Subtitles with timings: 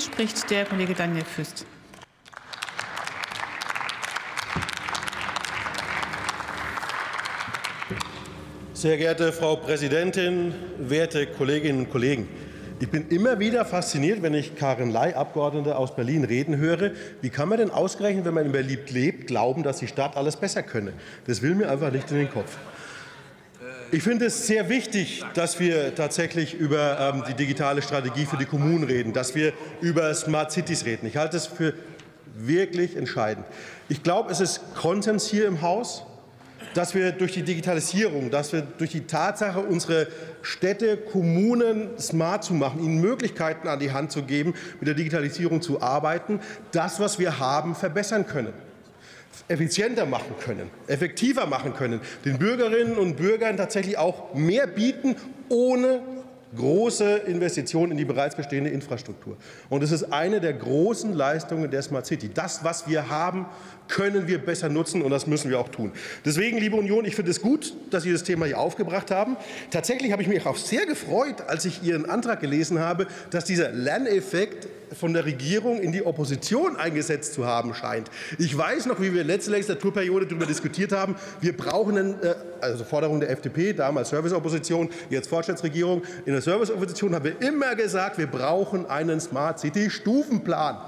[0.00, 1.66] spricht der Kollege Daniel Füst.
[8.74, 12.28] Sehr geehrte Frau Präsidentin, werte Kolleginnen und Kollegen!
[12.78, 16.90] Ich bin immer wieder fasziniert, wenn ich Karin Ley, Abgeordnete aus Berlin, reden höre.
[17.22, 20.36] Wie kann man denn ausgerechnet, wenn man in Berlin lebt, glauben, dass die Stadt alles
[20.36, 20.92] besser könne?
[21.26, 22.58] Das will mir einfach nicht in den Kopf.
[23.92, 28.44] Ich finde es sehr wichtig, dass wir tatsächlich über ähm, die digitale Strategie für die
[28.44, 31.06] Kommunen reden, dass wir über Smart Cities reden.
[31.06, 31.72] Ich halte es für
[32.34, 33.46] wirklich entscheidend.
[33.88, 36.02] Ich glaube, es ist Konsens hier im Haus,
[36.74, 40.08] dass wir durch die Digitalisierung, dass wir durch die Tatsache, unsere
[40.42, 45.62] Städte, Kommunen smart zu machen, ihnen Möglichkeiten an die Hand zu geben, mit der Digitalisierung
[45.62, 46.40] zu arbeiten,
[46.72, 48.52] das, was wir haben, verbessern können
[49.48, 55.16] effizienter machen können, effektiver machen können, den Bürgerinnen und Bürgern tatsächlich auch mehr bieten,
[55.48, 56.00] ohne
[56.54, 59.36] große Investitionen in die bereits bestehende Infrastruktur.
[59.68, 62.30] Und es ist eine der großen Leistungen der Smart City.
[62.32, 63.46] Das, was wir haben,
[63.88, 65.92] können wir besser nutzen, und das müssen wir auch tun.
[66.24, 69.36] Deswegen, liebe Union, ich finde es gut, dass Sie das Thema hier aufgebracht haben.
[69.70, 73.70] Tatsächlich habe ich mich auch sehr gefreut, als ich Ihren Antrag gelesen habe, dass dieser
[73.70, 78.10] Lerneffekt von der Regierung in die Opposition eingesetzt zu haben scheint.
[78.38, 82.84] Ich weiß noch, wie wir letzte Legislaturperiode darüber diskutiert haben, wir brauchen, einen, äh, also
[82.84, 86.02] Forderung der FDP, damals Serviceopposition, jetzt Fortschrittsregierung.
[86.24, 90.78] In der Serviceopposition haben wir immer gesagt, wir brauchen einen Smart City Stufenplan.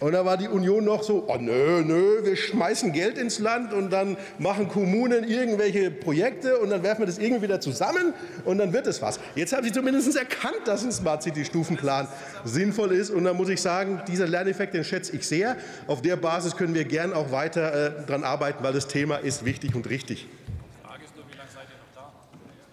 [0.00, 3.74] Und da war die Union noch so, oh nö, nö, wir schmeißen Geld ins Land
[3.74, 8.14] und dann machen Kommunen irgendwelche Projekte und dann werfen wir das irgendwie wieder zusammen
[8.46, 9.20] und dann wird es was.
[9.34, 12.08] Jetzt haben sie zumindest erkannt, dass ein Smart City Stufenplan
[12.44, 15.56] sinnvoll ist und da muss ich sagen, dieser Lerneffekt, den schätze ich sehr.
[15.86, 19.44] Auf der Basis können wir gern auch weiter äh, daran arbeiten, weil das Thema ist
[19.44, 20.26] wichtig und richtig.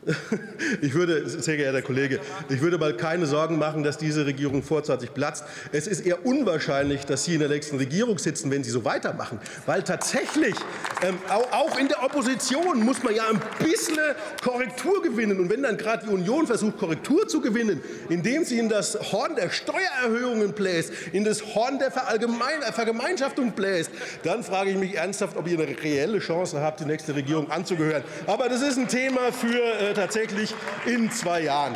[0.81, 2.19] Ich würde, sehr geehrter Kollege,
[2.49, 5.43] ich würde mal keine Sorgen machen, dass diese Regierung vorzeitig platzt.
[5.71, 9.39] Es ist eher unwahrscheinlich, dass Sie in der nächsten Regierung sitzen, wenn Sie so weitermachen.
[9.65, 10.55] Weil tatsächlich,
[11.03, 11.17] ähm,
[11.51, 13.97] auch in der Opposition muss man ja ein bisschen
[14.43, 15.39] Korrektur gewinnen.
[15.39, 19.35] Und wenn dann gerade die Union versucht, Korrektur zu gewinnen, indem sie in das Horn
[19.35, 23.91] der Steuererhöhungen bläst, in das Horn der Verallgemein Vergemeinschaftung bläst,
[24.23, 28.03] dann frage ich mich ernsthaft, ob ihr eine reelle Chance habt, die nächste Regierung anzugehören.
[28.25, 30.53] Aber das ist ein Thema für äh, tatsächlich
[30.85, 31.73] in zwei Jahren.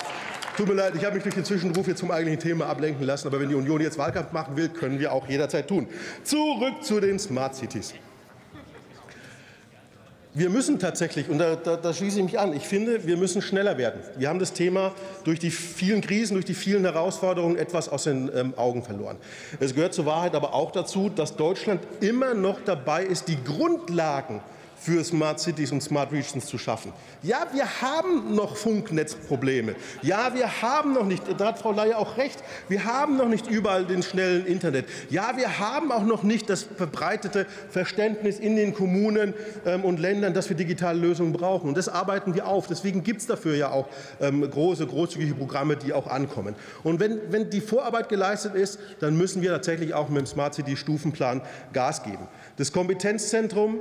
[0.56, 3.28] Tut mir leid, ich habe mich durch den Zwischenruf jetzt vom eigentlichen Thema ablenken lassen.
[3.28, 5.88] Aber wenn die Union jetzt Wahlkampf machen will, können wir auch jederzeit tun.
[6.24, 7.94] Zurück zu den Smart Cities.
[10.34, 13.42] Wir müssen tatsächlich, und da, da, da, schließe ich mich an, ich finde, wir müssen
[13.42, 14.00] schneller werden.
[14.18, 14.94] Wir haben das Thema
[15.26, 19.18] durch die vielen Krisen, durch die vielen Herausforderungen etwas aus den ähm, Augen verloren.
[19.60, 24.42] Es gehört zur Wahrheit aber auch dazu, dass Deutschland immer noch dabei ist, die Grundlagen
[24.82, 26.92] für Smart Cities und Smart Regions zu schaffen.
[27.22, 29.76] Ja, wir haben noch Funknetzprobleme.
[30.02, 33.48] Ja, wir haben noch nicht, da hat Frau Leier auch recht, wir haben noch nicht
[33.48, 34.88] überall den schnellen Internet.
[35.12, 39.36] Ja, wir haben auch noch nicht das verbreitete Verständnis in den Kommunen
[39.68, 41.68] ähm, und Ländern, dass wir digitale Lösungen brauchen.
[41.70, 42.66] Und das arbeiten wir auf.
[42.66, 43.88] Deswegen gibt es dafür ja auch
[44.20, 46.56] ähm, große, großzügige Programme, die auch ankommen.
[46.82, 50.56] Und wenn, wenn die Vorarbeit geleistet ist, dann müssen wir tatsächlich auch mit dem Smart
[50.56, 52.28] City Stufenplan Gas geben.
[52.58, 53.80] Das Kompetenzzentrum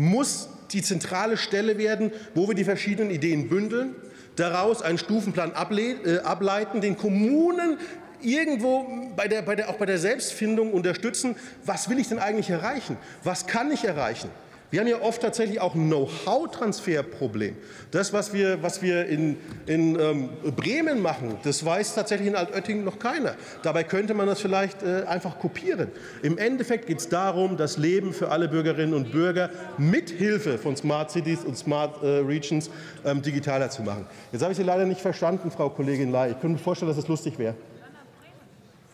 [0.00, 3.94] muss die zentrale Stelle werden, wo wir die verschiedenen Ideen bündeln,
[4.36, 7.78] daraus einen Stufenplan äh, ableiten, den Kommunen
[8.22, 12.50] irgendwo bei der, bei der, auch bei der Selbstfindung unterstützen, was will ich denn eigentlich
[12.50, 12.96] erreichen?
[13.24, 14.30] Was kann ich erreichen?
[14.70, 17.56] Wir haben ja oft tatsächlich auch ein Know-how-Transferproblem.
[17.90, 19.36] Das, was wir, was wir in,
[19.66, 23.34] in ähm, Bremen machen, das weiß tatsächlich in Altöttingen noch keiner.
[23.64, 25.88] Dabei könnte man das vielleicht äh, einfach kopieren.
[26.22, 30.76] Im Endeffekt geht es darum, das Leben für alle Bürgerinnen und Bürger mit Hilfe von
[30.76, 32.70] Smart Cities und Smart äh, Regions
[33.04, 34.06] ähm, digitaler zu machen.
[34.30, 36.28] Jetzt habe ich Sie leider nicht verstanden, Frau Kollegin Ley.
[36.30, 37.54] Ich könnte mir vorstellen, dass es das lustig wäre.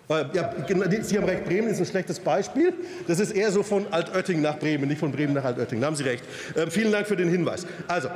[0.08, 0.52] Ja,
[1.02, 2.72] Sie haben recht, Bremen ist ein schlechtes Beispiel.
[3.08, 5.80] Das ist eher so von Altötting nach Bremen, nicht von Bremen nach Altötting.
[5.80, 6.24] Da haben Sie recht.
[6.56, 7.66] Ähm, vielen Dank für den Hinweis.
[7.88, 8.08] Also,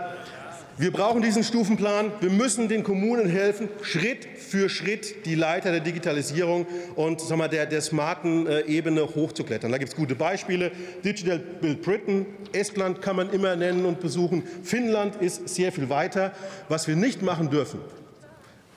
[0.78, 2.12] wir brauchen diesen Stufenplan.
[2.21, 6.65] Wir müssen den Kommunen helfen, Schritt für Schritt die Leiter der Digitalisierung
[6.95, 9.72] und sagen wir, der, der smarten äh, Ebene hochzuklettern.
[9.72, 10.71] Da gibt es gute Beispiele.
[11.04, 14.45] Digital Build Britain, Estland kann man immer nennen und besuchen.
[14.63, 16.33] Finnland ist sehr viel weiter.
[16.69, 17.81] Was wir nicht machen dürfen,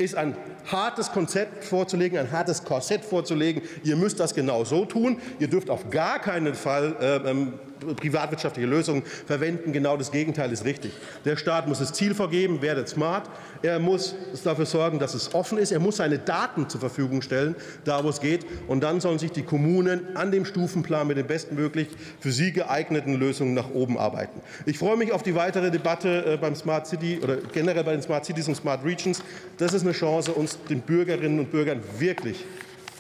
[0.04, 0.36] ist ein
[0.72, 3.64] hartes Konzept vorzulegen, ein hartes Korsett vorzulegen.
[3.84, 5.18] Ihr müsst das genau so tun.
[5.40, 7.54] Ihr dürft auf gar keinen Fall äh, ähm,
[7.96, 9.74] privatwirtschaftliche Lösungen verwenden.
[9.74, 10.92] Genau das Gegenteil ist richtig.
[11.26, 13.30] Der Staat muss das Ziel vorgeben, werdet smart.
[13.62, 15.72] Er muss dafür sorgen, dass es offen ist.
[15.72, 18.46] Er muss seine Daten zur Verfügung stellen, da wo es geht.
[18.68, 21.88] Und dann sollen sich die Kommunen an dem Stufenplan mit den bestmöglich
[22.20, 24.42] für sie geeigneten Lösungen nach oben arbeiten.
[24.66, 28.02] Ich freue mich auf die weitere Debatte äh, beim Smart City oder generell bei den
[28.02, 29.24] Smart Cities und Smart Regions.
[29.58, 32.44] Das ist eine Chance, uns den Bürgerinnen und Bürgern wirklich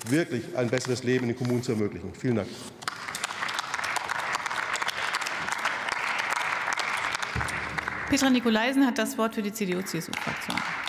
[0.09, 2.12] wirklich ein besseres Leben in den Kommunen zu ermöglichen.
[2.13, 2.47] Vielen Dank.
[8.13, 10.82] Petra Nikolaisen hat das Wort für die CDU-CSU-Fraktion.